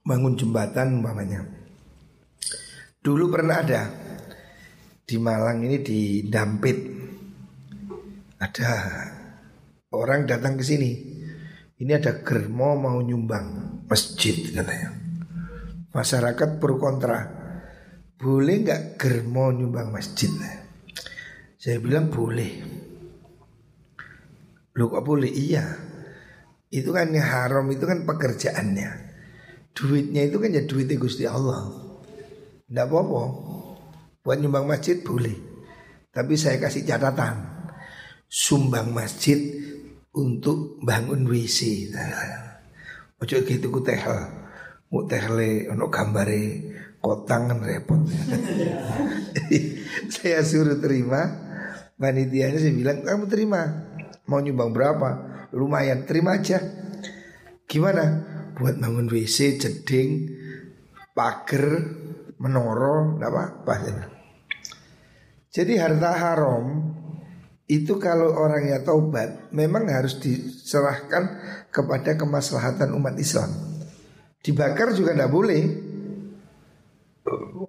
bangun 0.10 0.34
jembatan 0.34 1.06
umpamanya. 1.06 1.46
Dulu 2.98 3.30
pernah 3.30 3.62
ada 3.62 3.82
di 5.06 5.22
Malang 5.22 5.62
ini 5.62 5.78
di 5.86 6.26
Dampit 6.26 6.78
ada 8.42 8.72
orang 9.94 10.26
datang 10.26 10.58
ke 10.58 10.66
sini. 10.66 10.92
Ini 11.80 11.92
ada 11.96 12.26
germo 12.26 12.74
mau 12.76 12.98
nyumbang 13.00 13.86
masjid 13.86 14.36
katanya. 14.50 14.98
Masyarakat 15.94 16.50
pro 16.58 16.76
kontra. 16.82 17.38
Boleh 18.20 18.56
nggak 18.66 19.00
germo 19.00 19.54
nyumbang 19.54 19.94
masjid? 19.94 20.28
Saya 21.56 21.80
bilang 21.80 22.12
boleh. 22.12 22.52
Lu 24.76 24.92
kok 24.92 25.06
boleh? 25.08 25.32
Iya. 25.32 25.66
Itu 26.68 26.92
kan 26.92 27.16
yang 27.16 27.24
haram 27.24 27.66
itu 27.72 27.88
kan 27.88 28.04
pekerjaannya 28.04 29.09
Duitnya 29.80 30.28
itu 30.28 30.36
kan 30.44 30.52
ya 30.52 30.64
duitnya 30.68 31.00
Gusti 31.00 31.24
Allah. 31.24 31.72
Tidak 32.68 32.84
apa-apa. 32.84 33.24
Buat 34.20 34.38
nyumbang 34.44 34.68
masjid 34.68 35.00
boleh. 35.00 35.34
Tapi 36.12 36.36
saya 36.36 36.60
kasih 36.60 36.84
catatan. 36.84 37.48
Sumbang 38.28 38.92
masjid 38.92 39.40
untuk 40.14 40.78
bangun 40.86 41.26
WC 41.26 41.90
Ojo 43.20 43.42
gitu 43.42 43.68
ku 43.74 43.82
tehel 43.82 44.40
Mu 44.90 45.06
tehle 45.06 45.70
ono 45.70 45.86
gambare 45.90 46.66
kotang 46.98 47.54
kan 47.54 47.60
repot. 47.62 48.02
Saya 50.14 50.42
suruh 50.42 50.82
terima. 50.82 51.30
Panitianya 52.00 52.58
saya 52.58 52.74
bilang 52.74 53.06
kamu 53.06 53.30
terima. 53.30 53.70
Mau 54.26 54.42
nyumbang 54.42 54.74
berapa? 54.74 55.10
Lumayan 55.54 56.10
terima 56.10 56.42
aja. 56.42 56.58
Gimana? 57.70 58.24
Buat 58.60 58.76
bangun 58.78 59.08
WC, 59.08 59.56
jeding, 59.56 60.28
pagar, 61.16 61.80
menoro, 62.40 63.16
apa-apa. 63.18 63.74
Jadi 65.50 65.74
harta 65.80 66.12
haram 66.14 66.94
itu 67.70 67.98
kalau 67.98 68.34
orangnya 68.36 68.82
taubat 68.82 69.54
memang 69.54 69.88
harus 69.90 70.20
diserahkan 70.20 71.40
kepada 71.74 72.20
kemaslahatan 72.20 72.94
umat 72.98 73.16
Islam. 73.18 73.50
Dibakar 74.40 74.94
juga 74.94 75.16
tidak 75.16 75.32
boleh. 75.32 75.62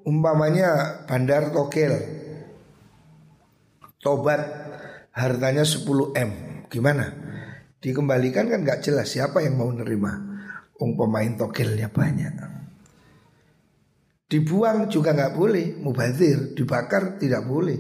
Umpamanya 0.09 1.05
bandar 1.05 1.53
Togel 1.53 1.93
Tobat 4.01 4.41
hartanya 5.13 5.61
10 5.61 5.85
M 6.17 6.31
Gimana? 6.71 7.13
Dikembalikan 7.83 8.49
kan 8.49 8.63
nggak 8.63 8.81
jelas 8.87 9.11
siapa 9.13 9.43
yang 9.43 9.59
mau 9.59 9.69
nerima. 9.69 10.30
Ung 10.81 10.97
pemain 10.97 11.37
togelnya 11.37 11.93
banyak. 11.93 12.35
Dibuang 14.31 14.87
juga 14.87 15.11
nggak 15.11 15.35
boleh, 15.35 15.77
mubazir, 15.83 16.55
dibakar 16.55 17.19
tidak 17.19 17.45
boleh. 17.45 17.79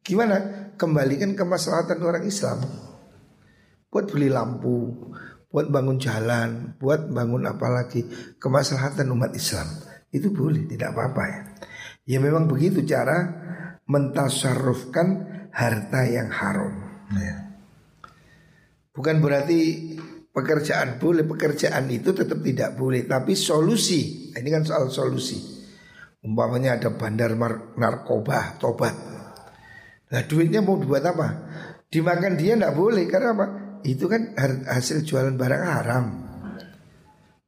Gimana? 0.00 0.66
Kembalikan 0.74 1.36
ke 1.36 1.44
maslahatan 1.44 2.00
orang 2.02 2.24
Islam. 2.26 2.58
Buat 3.92 4.08
beli 4.08 4.32
lampu, 4.32 4.88
buat 5.52 5.68
bangun 5.68 6.00
jalan, 6.00 6.74
buat 6.80 7.12
bangun 7.12 7.44
apa 7.44 7.68
lagi 7.68 8.02
kemaslahatan 8.40 9.12
umat 9.12 9.36
Islam. 9.36 9.68
Itu 10.08 10.32
boleh, 10.32 10.64
tidak 10.64 10.96
apa-apa 10.96 11.22
ya. 11.28 11.40
Ya 12.08 12.18
memang 12.18 12.48
begitu 12.48 12.82
cara 12.88 13.30
mentasarrufkan 13.86 15.06
harta 15.52 16.00
yang 16.08 16.32
haram. 16.32 16.72
Ya. 17.12 17.60
Bukan 18.96 19.20
berarti 19.20 19.92
pekerjaan 20.32 20.96
boleh, 20.96 21.28
pekerjaan 21.28 21.86
itu 21.92 22.16
tetap 22.16 22.40
tidak 22.40 22.74
boleh, 22.74 23.04
tapi 23.04 23.36
solusi. 23.36 24.32
Nah, 24.32 24.40
ini 24.40 24.50
kan 24.50 24.64
soal 24.64 24.88
solusi. 24.88 25.38
Umpamanya 26.24 26.80
ada 26.80 26.88
bandar 26.96 27.36
narkoba, 27.76 28.56
tobat. 28.56 28.94
Nah 30.12 30.22
duitnya 30.28 30.60
mau 30.60 30.76
dibuat 30.76 31.04
apa? 31.08 31.28
Dimakan 31.88 32.36
dia 32.36 32.56
tidak 32.56 32.76
boleh 32.76 33.04
karena 33.08 33.32
apa? 33.32 33.46
Itu 33.82 34.06
kan 34.06 34.36
hasil 34.68 35.02
jualan 35.02 35.34
barang 35.34 35.62
haram. 35.66 36.04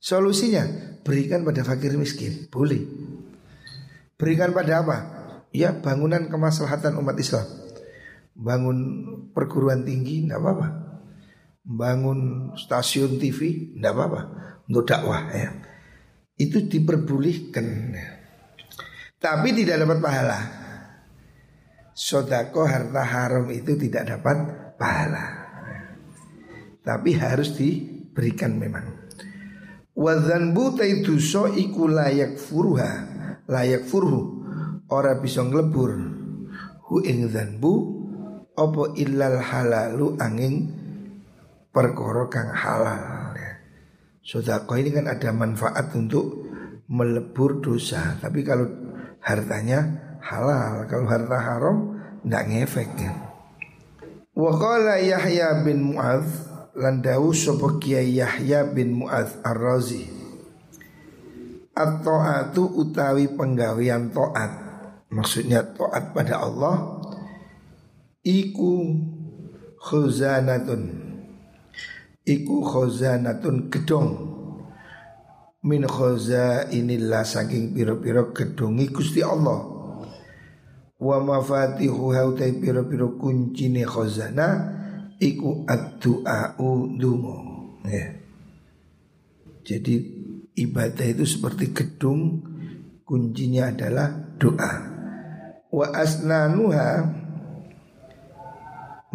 Solusinya 0.01 0.65
berikan 1.07 1.47
pada 1.47 1.63
fakir 1.63 1.95
miskin, 1.97 2.51
boleh. 2.51 2.83
Berikan 4.19 4.51
pada 4.51 4.83
apa? 4.83 4.97
Ya 5.55 5.71
bangunan 5.71 6.27
kemaslahatan 6.27 6.99
umat 6.99 7.17
Islam. 7.17 7.47
Bangun 8.35 8.79
perguruan 9.31 9.87
tinggi, 9.87 10.27
tidak 10.27 10.43
apa-apa 10.43 10.84
bangun 11.65 12.53
stasiun 12.55 13.17
TV, 13.17 13.73
tidak 13.73 13.97
apa-apa 13.97 14.21
untuk 14.69 14.85
dakwah 14.85 15.25
ya. 15.33 15.51
Itu 16.37 16.69
diperbolehkan. 16.69 17.67
Tapi 19.17 19.49
tidak 19.57 19.89
dapat 19.89 19.99
pahala. 20.05 20.41
Sodako 21.95 22.69
harta 22.69 23.01
haram 23.01 23.49
itu 23.49 23.73
tidak 23.81 24.13
dapat 24.13 24.37
pahala. 24.77 25.25
Tapi 26.85 27.11
harus 27.17 27.57
diberikan 27.57 28.61
memang. 28.61 28.85
Wadzanbu 29.95 30.77
so 31.23 31.49
iku 31.49 31.87
layak 31.87 32.37
furuha 32.37 33.15
layak 33.47 33.87
furhu 33.87 34.43
ora 34.91 35.15
bisa 35.23 35.47
nglebur 35.47 35.93
hu 36.91 36.99
ing 37.07 37.31
dzanbu 37.31 38.03
Opo 38.55 38.95
illal 38.95 39.43
halalu 39.43 40.15
angin 40.23 40.71
perkara 41.75 42.31
kang 42.31 42.55
halal 42.55 43.35
ya. 43.35 43.53
Sodako 44.23 44.79
ini 44.79 44.95
kan 44.95 45.11
ada 45.11 45.35
manfaat 45.35 45.91
untuk 45.99 46.47
melebur 46.87 47.59
dosa. 47.59 48.17
Tapi 48.23 48.41
kalau 48.47 48.71
hartanya 49.21 49.85
halal 50.25 50.89
Kalau 50.89 51.05
harta 51.05 51.37
haram 51.37 51.77
tidak 52.25 52.45
ngefek 52.49 52.91
ya. 52.97 53.13
Wa 54.33 54.57
Yahya 54.97 55.61
bin 55.67 55.93
Mu'adz 55.93 56.55
Landau 56.75 57.31
sapa 57.37 57.79
Yahya 57.87 58.67
bin 58.73 58.99
Mu'adz 58.99 59.39
Ar-Razi. 59.47 60.11
At-ta'atu 61.75 62.67
utawi 62.83 63.31
penggawean 63.31 64.11
ta'at. 64.11 64.53
Maksudnya 65.15 65.63
ta'at 65.63 66.11
pada 66.11 66.43
Allah 66.43 66.99
Iku 68.25 68.89
khuzanatun 69.85 71.14
Iku 72.25 72.65
khuzanatun 72.65 73.69
gedong 73.69 74.11
Min 75.65 75.85
khoza 75.89 76.69
inilah 76.73 77.25
saking 77.25 77.73
piro-piro 77.73 78.37
gedongi 78.37 78.93
Gusti 78.93 79.25
Allah. 79.25 79.65
Wa 81.01 81.17
mafatihu 81.25 82.13
hautai 82.13 82.61
piro-piro 82.61 83.17
kuncine 83.17 83.85
khozana 83.89 84.77
Iku 85.17 85.65
ad-du'a'u 85.65 87.01
dungo. 87.01 87.37
Ya. 87.89 88.13
Jadi 89.65 89.95
ibadah 90.53 91.07
itu 91.09 91.25
seperti 91.25 91.73
gedung 91.73 92.45
Kuncinya 93.05 93.69
adalah 93.69 94.37
doa. 94.37 94.73
Wa 95.73 95.87
asnanuha 95.97 96.89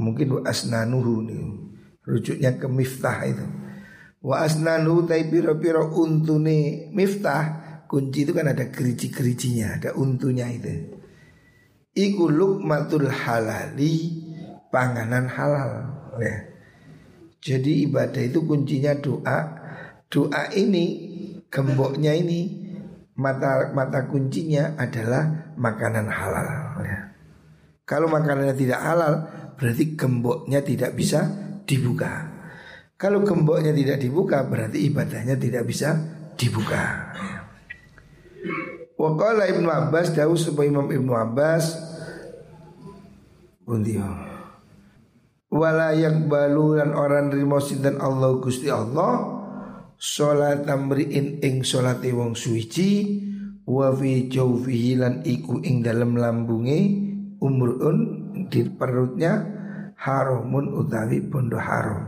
Mungkin 0.02 0.28
wa 0.34 0.42
asnanuhu 0.50 1.14
nih 1.26 1.69
Rujuknya 2.10 2.58
ke 2.58 2.66
miftah 2.66 3.22
itu 3.30 3.46
Wa 4.20 4.44
asnanuhu 4.44 5.06
tai 5.06 5.30
piro-piro 5.30 5.94
untune 5.94 6.90
miftah 6.92 7.70
Kunci 7.86 8.26
itu 8.26 8.34
kan 8.34 8.50
ada 8.50 8.68
geriji-gerijinya 8.70 9.78
Ada 9.78 9.90
untunya 9.94 10.50
itu 10.50 10.98
Iku 11.94 12.28
lukmatul 12.34 13.10
halali 13.10 14.26
Panganan 14.70 15.26
halal 15.30 15.72
ya. 16.22 16.38
Jadi 17.40 17.88
ibadah 17.90 18.22
itu 18.26 18.44
kuncinya 18.44 18.98
doa 18.98 19.40
Doa 20.10 20.50
ini 20.58 20.86
Gemboknya 21.48 22.18
ini 22.18 22.60
Mata 23.20 23.76
mata 23.76 24.08
kuncinya 24.08 24.80
adalah 24.80 25.52
makanan 25.60 26.08
halal 26.08 26.48
ya. 26.88 27.00
Kalau 27.84 28.08
makanannya 28.08 28.56
tidak 28.56 28.80
halal 28.80 29.14
berarti 29.60 30.00
gemboknya 30.00 30.64
tidak 30.64 30.96
bisa 30.96 31.28
dibuka. 31.70 32.26
Kalau 32.98 33.22
gemboknya 33.22 33.70
tidak 33.72 34.02
dibuka 34.02 34.42
berarti 34.44 34.90
ibadahnya 34.90 35.38
tidak 35.38 35.70
bisa 35.70 35.94
dibuka. 36.34 37.14
Wakala 39.00 39.48
Ibnu 39.48 39.70
Abbas 39.72 40.12
dawu 40.12 40.36
supaya 40.36 40.68
Imam 40.68 40.92
Ibnu 40.92 41.16
Abbas 41.16 41.72
Bundio 43.64 44.04
Wala 45.48 45.96
balu 46.28 46.76
dan 46.76 46.92
orang 46.92 47.32
rimo 47.32 47.64
sinten 47.64 47.96
Allah 48.04 48.36
Gusti 48.44 48.68
Allah 48.68 49.40
Salat 49.96 50.68
tamriin 50.68 51.40
ing 51.40 51.64
salat 51.64 52.04
wong 52.12 52.36
suci 52.36 53.24
Wa 53.64 53.96
fi 53.96 54.28
jawfihi 54.28 55.00
lan 55.00 55.24
iku 55.24 55.64
ing 55.64 55.80
dalam 55.80 56.20
lambunge 56.20 56.80
umrun 57.40 57.98
di 58.52 58.68
perutnya 58.68 59.59
haramun 60.00 60.72
utawi 60.80 61.20
bondo 61.20 61.60
haram. 61.60 62.08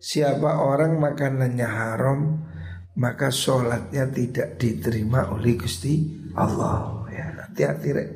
Siapa 0.00 0.64
orang 0.64 0.96
makanannya 0.96 1.68
haram 1.68 2.20
maka 2.96 3.28
sholatnya 3.28 4.08
tidak 4.08 4.56
diterima 4.56 5.28
oleh 5.34 5.58
Gusti 5.58 6.08
Allah. 6.38 7.04
Ya, 7.10 7.26
hati-hati 7.36 7.88
rek. 7.92 8.10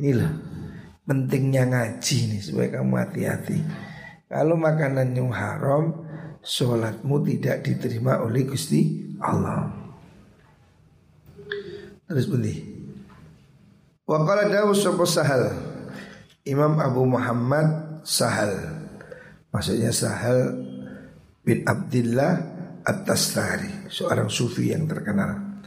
Inilah 0.00 0.32
pentingnya 1.06 1.70
ngaji 1.70 2.18
nih 2.34 2.40
supaya 2.42 2.68
kamu 2.80 2.94
hati-hati. 2.98 3.58
Kalau 4.26 4.58
makanannya 4.58 5.22
haram, 5.30 5.84
sholatmu 6.42 7.22
tidak 7.22 7.62
diterima 7.62 8.18
oleh 8.26 8.42
Gusti 8.42 9.14
Allah. 9.22 9.70
Terus 12.10 12.26
beli. 12.26 12.54
Wa 14.06 14.22
qala 14.22 14.46
Dawud 14.46 14.78
Sahal 15.06 15.65
Imam 16.46 16.78
Abu 16.78 17.02
Muhammad 17.02 17.98
Sahal. 18.06 18.54
Maksudnya 19.50 19.90
Sahal 19.90 20.54
bin 21.42 21.66
Abdullah 21.66 22.38
At-Tastari 22.86 23.90
Seorang 23.90 24.30
sufi 24.30 24.70
yang 24.70 24.86
terkenal. 24.86 25.58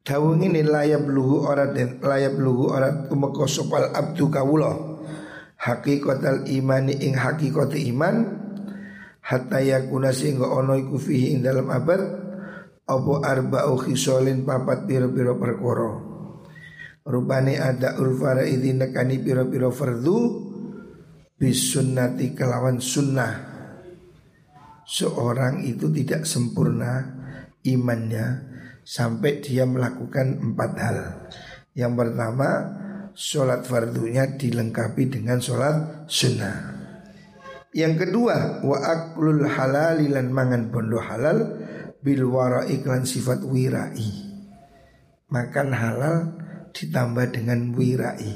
Dawung 0.00 0.40
ini 0.40 0.64
layab 0.64 1.04
luhu 1.04 1.44
orat 1.44 1.76
dan 1.76 2.00
layab 2.00 2.40
luhu 2.40 2.72
orat 2.72 3.12
Tumeko 3.12 3.44
sopal 3.44 3.92
abdu 3.92 4.32
kawulo. 4.32 5.04
Hakikotal 5.60 6.48
imani 6.48 6.96
ing 7.04 7.12
hakikot 7.12 7.76
iman 7.92 8.16
Hatta 9.28 9.60
yakuna 9.60 10.08
sehingga 10.10 10.48
ono 10.48 10.72
iku 10.74 10.96
fihi 10.96 11.36
ing 11.36 11.44
dalam 11.44 11.68
abad 11.68 12.00
Apa 12.88 13.12
arba'u 13.28 13.76
khisolin 13.76 14.42
papat 14.42 14.88
biro-biro 14.88 15.36
perkoro 15.36 16.11
Rupane 17.02 17.58
ada 17.58 17.98
ulfara 17.98 18.46
ini 18.46 18.78
nekani 18.78 19.18
piro-piro 19.18 19.74
fardu 19.74 20.18
Bisunnati 21.34 22.38
kelawan 22.38 22.78
sunnah. 22.78 23.50
Seorang 24.86 25.66
itu 25.66 25.90
tidak 25.90 26.22
sempurna 26.22 27.02
imannya 27.66 28.54
Sampai 28.86 29.42
dia 29.42 29.66
melakukan 29.66 30.38
empat 30.38 30.72
hal. 30.78 30.98
Yang 31.74 31.92
pertama 31.98 32.48
Sholat 33.12 33.66
fardunya 33.66 34.24
dilengkapi 34.38 35.10
dengan 35.10 35.42
sholat 35.42 36.06
sunnah. 36.06 36.70
Yang 37.74 38.06
kedua 38.06 38.62
Wa 38.62 38.78
aklul 38.78 39.42
halalilan 39.42 40.30
mangan 40.30 40.70
bondo 40.70 41.02
halal 41.02 41.58
Bil 41.98 42.30
wara 42.30 42.62
iklan 42.70 43.02
sifat 43.02 43.42
wirai. 43.42 44.30
Makan 45.30 45.68
halal 45.74 46.41
ditambah 46.72 47.36
dengan 47.36 47.76
wirai. 47.76 48.32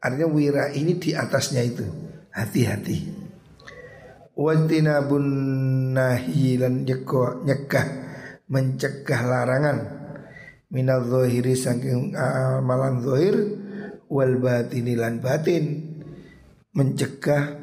Artinya 0.00 0.28
wirai 0.28 0.76
ini 0.76 0.96
di 0.96 1.12
atasnya 1.12 1.62
itu. 1.62 1.84
Hati-hati. 2.32 2.98
Wantinabun 4.36 5.24
nahilan 5.96 6.84
nyekah 6.84 7.88
mencegah 8.46 9.20
larangan 9.24 9.78
minal 10.68 11.02
zohiri 11.08 11.56
saking 11.56 12.12
amalan 12.12 13.00
zohir 13.00 13.36
wal 14.12 14.36
batini 14.36 14.92
lan 14.92 15.24
batin 15.24 15.96
mencegah 16.76 17.56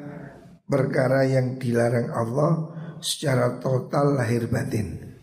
perkara 0.65 1.29
yang 1.29 1.61
dilarang 1.61 2.09
Allah 2.09 2.51
secara 3.03 3.61
total 3.61 4.17
lahir 4.17 4.49
batin. 4.49 5.13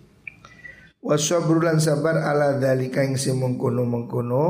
Wasabrulan 1.01 1.81
sabar 1.81 2.23
ala 2.23 2.61
dalika 2.61 3.03
yang 3.03 3.17
semengkono 3.17 3.89
mengkono 3.89 4.45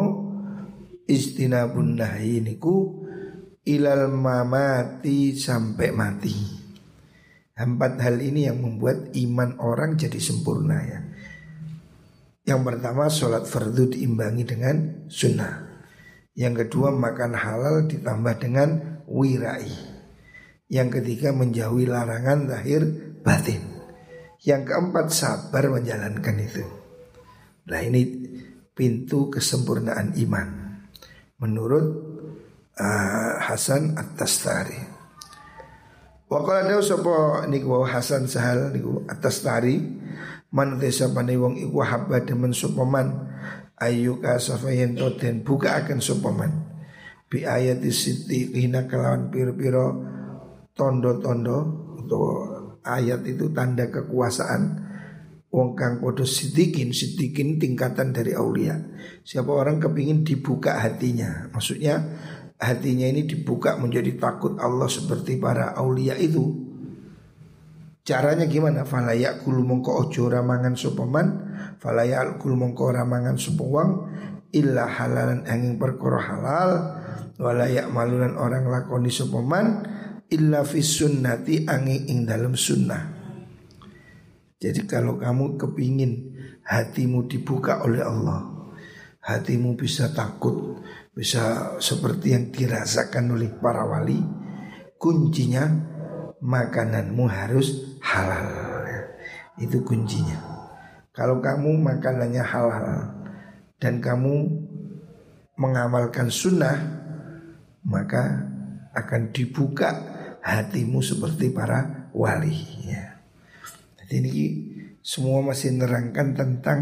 istinabun 1.10 1.98
nahi 1.98 2.38
niku 2.38 3.02
ilal 3.66 4.06
mamati 4.08 5.34
sampai 5.34 5.90
mati. 5.90 6.36
Empat 7.60 8.00
hal 8.00 8.16
ini 8.24 8.48
yang 8.48 8.62
membuat 8.64 9.12
iman 9.12 9.60
orang 9.60 9.98
jadi 9.98 10.16
sempurna 10.16 10.78
ya. 10.80 11.00
Yang 12.48 12.60
pertama 12.72 13.12
sholat 13.12 13.44
fardu 13.44 13.92
diimbangi 13.92 14.44
dengan 14.48 14.76
sunnah. 15.12 15.68
Yang 16.32 16.64
kedua 16.64 16.94
makan 16.94 17.36
halal 17.36 17.84
ditambah 17.84 18.34
dengan 18.40 18.68
wirai. 19.04 19.68
Yang 20.72 21.02
ketiga 21.02 21.36
menjauhi 21.36 21.84
larangan 21.84 22.48
lahir 22.48 22.80
batin. 23.20 23.60
Yang 24.40 24.72
keempat 24.72 25.12
sabar 25.12 25.68
menjalankan 25.68 26.36
itu. 26.40 26.64
Nah 27.68 27.80
ini 27.84 28.08
pintu 28.72 29.28
kesempurnaan 29.28 30.16
iman 30.16 30.59
menurut 31.40 31.84
uh, 32.76 33.32
Hasan 33.40 33.96
At-Tastari. 33.96 34.78
Wa 36.30 36.46
qala 36.46 36.70
dawu 36.70 36.78
sapa 36.84 37.48
niku 37.50 37.82
Hasan 37.82 38.30
Sahal 38.30 38.70
niku 38.70 39.02
At-Tastari 39.10 39.82
man 40.54 40.78
desa 40.78 41.10
pane 41.10 41.34
wong 41.34 41.58
iku 41.58 41.82
habba 41.82 42.22
demen 42.22 42.54
sapa 42.54 42.86
man 42.86 43.30
ayu 43.78 44.18
kasafayen 44.18 44.94
to 44.94 45.14
den 45.18 45.42
buka 45.42 45.82
akan 45.82 45.98
sapa 46.02 46.30
man 46.30 46.52
bi 47.30 47.46
ayat 47.46 47.82
siti 47.94 48.50
hina 48.58 48.90
kelawan 48.90 49.30
piro-piro 49.30 50.02
tondo-tondo 50.74 51.58
atau 52.02 52.22
ayat 52.82 53.22
itu 53.22 53.54
tanda 53.54 53.86
kekuasaan 53.86 54.89
Wong 55.50 55.74
kang 55.74 55.98
podo 55.98 56.22
sidikin, 56.22 56.94
sidikin 56.94 57.58
tingkatan 57.58 58.14
dari 58.14 58.38
aulia. 58.38 58.78
Siapa 59.26 59.50
orang 59.50 59.82
kepingin 59.82 60.22
dibuka 60.22 60.78
hatinya, 60.78 61.50
maksudnya 61.50 61.98
hatinya 62.54 63.10
ini 63.10 63.26
dibuka 63.26 63.74
menjadi 63.74 64.14
takut 64.14 64.54
Allah 64.62 64.86
seperti 64.86 65.42
para 65.42 65.74
aulia 65.74 66.14
itu. 66.14 66.70
Caranya 68.06 68.46
gimana? 68.46 68.86
Falayak 68.86 69.42
kulu 69.42 69.60
mongko 69.60 70.08
ojo 70.08 70.32
ramangan 70.32 70.72
sopaman 70.72 71.26
Falayak 71.76 72.40
kulu 72.40 72.56
mongko 72.56 72.96
ramangan 72.96 73.36
sopawang 73.36 74.08
Illa 74.56 74.88
halalan 74.88 75.44
angin 75.44 75.76
perkara 75.76 76.18
halal 76.18 76.70
Walayak 77.36 77.92
malunan 77.92 78.40
orang 78.40 78.66
lakoni 78.72 79.12
sopaman 79.12 79.84
Illa 80.32 80.64
fis 80.64 80.96
sunnati 80.96 81.68
angin 81.68 82.08
ing 82.08 82.24
dalam 82.24 82.56
sunnah 82.56 83.19
Jadi 84.60 84.84
kalau 84.84 85.16
kamu 85.16 85.56
kepingin 85.56 86.36
hatimu 86.68 87.24
dibuka 87.24 87.80
oleh 87.80 88.04
Allah 88.04 88.68
Hatimu 89.24 89.72
bisa 89.72 90.12
takut 90.12 90.84
Bisa 91.16 91.76
seperti 91.80 92.36
yang 92.36 92.52
dirasakan 92.52 93.40
oleh 93.40 93.48
para 93.56 93.88
wali 93.88 94.20
Kuncinya 95.00 95.64
makananmu 96.40 97.24
harus 97.28 98.00
halal. 98.00 98.48
Itu 99.60 99.84
kuncinya. 99.84 100.40
Kalau 101.12 101.38
kamu 101.44 101.76
makanannya 101.76 102.44
halal 102.44 102.92
dan 103.76 104.00
kamu 104.00 104.48
mengamalkan 105.60 106.32
sunnah, 106.32 106.80
maka 107.84 108.48
akan 108.96 109.32
dibuka 109.32 109.92
hatimu 110.40 111.04
seperti 111.04 111.52
para 111.52 112.08
wali. 112.16 112.56
Ya. 112.88 113.09
Ini 114.10 114.34
semua 115.06 115.38
masih 115.40 115.78
nerangkan 115.78 116.34
tentang 116.34 116.80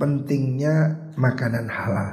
pentingnya 0.00 1.06
makanan 1.14 1.68
halal. 1.68 2.12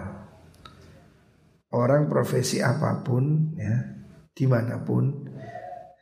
Orang 1.72 2.12
profesi 2.12 2.60
apa 2.60 3.00
pun 3.00 3.56
ya, 3.56 3.96
di 4.36 4.44
mana 4.44 4.84
pun 4.84 5.24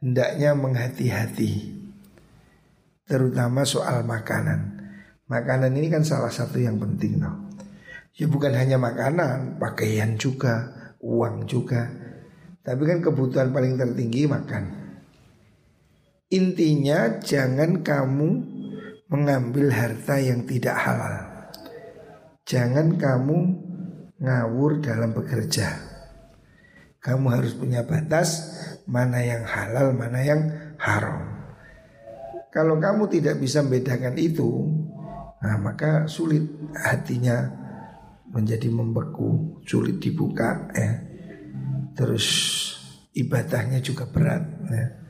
hendaknya 0.01 0.57
menghati-hati 0.57 1.77
terutama 3.05 3.65
soal 3.65 4.01
makanan. 4.05 4.81
Makanan 5.29 5.73
ini 5.77 5.93
kan 5.93 6.01
salah 6.01 6.33
satu 6.33 6.57
yang 6.57 6.81
penting 6.81 7.21
loh. 7.21 7.53
Ya 8.17 8.25
bukan 8.25 8.53
hanya 8.57 8.81
makanan, 8.81 9.61
pakaian 9.61 10.17
juga, 10.17 10.73
uang 11.01 11.45
juga. 11.45 11.85
Tapi 12.65 12.81
kan 12.85 12.99
kebutuhan 13.05 13.53
paling 13.53 13.77
tertinggi 13.77 14.25
makan. 14.25 14.78
Intinya 16.29 17.17
jangan 17.17 17.81
kamu 17.81 18.29
mengambil 19.09 19.73
harta 19.73 20.21
yang 20.21 20.45
tidak 20.45 20.77
halal. 20.77 21.25
Jangan 22.45 23.01
kamu 23.01 23.37
ngawur 24.21 24.77
dalam 24.77 25.09
bekerja. 25.09 25.73
Kamu 27.01 27.33
harus 27.33 27.57
punya 27.57 27.81
batas 27.81 28.45
mana 28.85 29.25
yang 29.25 29.41
halal, 29.41 29.89
mana 29.97 30.21
yang 30.21 30.41
haram. 30.77 31.17
Kalau 32.53 32.77
kamu 32.77 33.09
tidak 33.09 33.41
bisa 33.41 33.65
membedakan 33.65 34.13
itu, 34.21 34.69
nah 35.41 35.57
maka 35.57 36.05
sulit 36.05 36.45
hatinya 36.77 37.49
menjadi 38.29 38.69
membeku, 38.69 39.65
sulit 39.65 39.97
dibuka 39.97 40.69
ya. 40.77 40.93
Terus 41.97 42.27
ibadahnya 43.17 43.81
juga 43.81 44.05
berat 44.05 44.45
ya. 44.69 45.08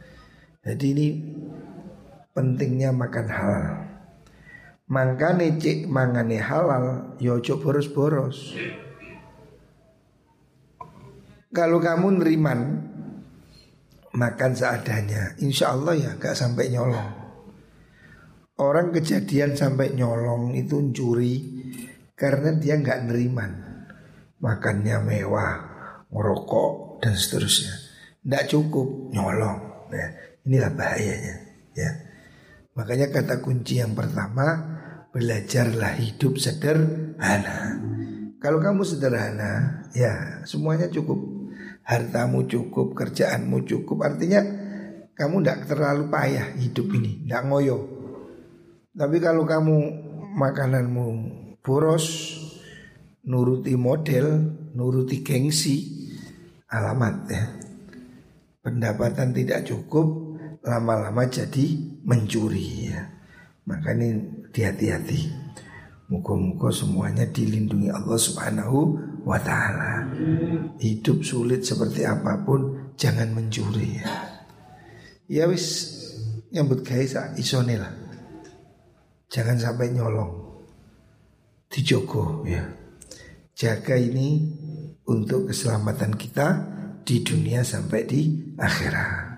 Jadi 0.60 0.86
ini 0.92 1.08
pentingnya 2.36 2.92
makan 2.92 3.28
halal. 3.32 3.68
Mangkane 4.90 5.56
cek 5.62 5.86
mangane 5.86 6.42
halal, 6.42 7.16
yojo 7.22 7.56
ya 7.56 7.62
boros-boros. 7.62 8.58
Kalau 11.50 11.80
kamu 11.82 12.22
neriman 12.22 12.60
makan 14.14 14.52
seadanya. 14.54 15.38
Insya 15.42 15.74
Allah 15.78 15.94
ya 15.96 16.12
gak 16.18 16.38
sampai 16.38 16.74
nyolong. 16.74 17.10
Orang 18.60 18.92
kejadian 18.92 19.56
sampai 19.56 19.96
nyolong 19.96 20.52
itu 20.52 20.92
curi 20.92 21.36
Karena 22.20 22.52
dia 22.60 22.76
nggak 22.76 23.08
neriman. 23.08 23.52
Makannya 24.44 25.00
mewah 25.00 25.54
Ngerokok 26.10 27.00
dan 27.06 27.14
seterusnya. 27.16 27.72
Nggak 28.26 28.46
cukup 28.50 29.14
nyolong 29.14 29.88
ya, 29.94 30.08
Inilah 30.50 30.74
bahayanya 30.74 31.36
ya. 31.78 31.92
Makanya 32.74 33.14
kata 33.14 33.38
kunci 33.46 33.78
yang 33.78 33.94
pertama 33.94 34.78
Belajarlah 35.14 35.94
hidup 36.02 36.42
sederhana 36.42 37.78
Kalau 38.42 38.58
kamu 38.58 38.82
sederhana 38.82 39.86
Ya 39.94 40.42
semuanya 40.50 40.90
cukup 40.90 41.40
hartamu 41.90 42.46
cukup, 42.46 42.94
kerjaanmu 42.94 43.66
cukup. 43.66 44.06
Artinya 44.06 44.46
kamu 45.18 45.42
tidak 45.42 45.60
terlalu 45.66 46.04
payah 46.14 46.54
hidup 46.62 46.88
ini, 46.94 47.26
tidak 47.26 47.50
ngoyo. 47.50 47.78
Tapi 48.94 49.18
kalau 49.18 49.50
kamu 49.50 49.76
makananmu 50.38 51.08
boros, 51.66 52.38
nuruti 53.26 53.74
model, 53.74 54.54
nuruti 54.78 55.26
gengsi, 55.26 55.78
alamat 56.70 57.16
ya. 57.26 57.44
Pendapatan 58.62 59.34
tidak 59.34 59.66
cukup, 59.66 60.29
lama-lama 60.64 61.26
jadi 61.28 61.66
mencuri 62.04 62.92
ya. 62.92 63.02
Makanya 63.70 64.18
hati-hati. 64.50 65.30
Muka-muka 66.10 66.74
semuanya 66.74 67.22
dilindungi 67.30 67.94
Allah 67.94 68.18
Subhanahu 68.18 68.98
wa 69.22 69.38
taala. 69.38 70.10
Hidup 70.82 71.22
sulit 71.22 71.62
seperti 71.62 72.02
apa 72.02 72.42
pun 72.42 72.94
jangan 72.98 73.30
mencuri 73.30 74.02
ya. 74.02 74.10
Ya 75.30 75.46
wis 75.46 75.86
nyambut 76.50 76.82
gawe 76.82 77.06
sak 77.06 77.38
isone 77.38 77.78
lah. 77.78 77.94
Jangan 79.30 79.62
sampai 79.62 79.94
nyolong. 79.94 80.34
Dijogo 81.70 82.42
ya. 82.50 82.66
Jaga 83.54 83.94
ini 83.94 84.50
untuk 85.06 85.54
keselamatan 85.54 86.18
kita 86.18 86.48
di 87.06 87.22
dunia 87.22 87.62
sampai 87.62 88.02
di 88.10 88.22
akhirat. 88.58 89.29